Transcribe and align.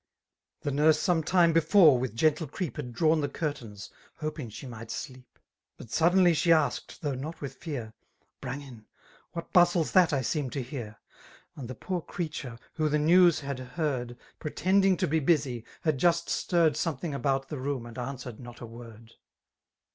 The 0.61 0.71
nurse 0.71 0.97
smnedme 0.97 1.53
before 1.53 2.01
wkh 2.01 2.15
gentle 2.15 2.47
ci«ep 2.47 2.75
Had 2.77 2.91
drawn 2.91 3.21
the 3.21 3.29
curtains, 3.29 3.91
hoping 4.15 4.49
she 4.49 4.65
might 4.65 4.87
sleq): 4.87 5.25
But 5.77 5.91
suddenly 5.91 6.31
43he 6.31 6.51
a^ed, 6.53 6.99
though 7.01 7.13
not 7.13 7.39
with 7.39 7.53
fear, 7.57 7.93
^' 8.41 8.41
Brangin, 8.41 8.85
what 9.33 9.53
bustle's 9.53 9.91
duit 9.93 10.11
I 10.11 10.23
seem 10.23 10.49
to 10.49 10.63
hear 10.63 10.97
?*' 10.63 10.97
And 11.55 11.67
the 11.67 11.75
poor 11.75 12.01
creature, 12.01 12.57
who 12.73 12.89
the 12.89 12.97
news 12.97 13.41
had 13.41 13.59
heard. 13.59 14.17
Pretending 14.39 14.97
to 14.97 15.07
be 15.07 15.19
busy, 15.19 15.65
had 15.81 15.99
just 15.99 16.31
stirred 16.31 16.75
Something 16.75 17.13
about 17.13 17.49
the 17.49 17.57
room^ 17.57 17.87
and 17.87 17.99
answered 17.99 18.39
not 18.39 18.59
a 18.59 18.65
word. 18.65 19.13